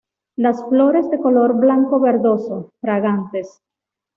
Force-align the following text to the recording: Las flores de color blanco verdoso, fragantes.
Las 0.35 0.65
flores 0.67 1.07
de 1.11 1.19
color 1.19 1.53
blanco 1.59 1.99
verdoso, 1.99 2.73
fragantes. 2.81 3.59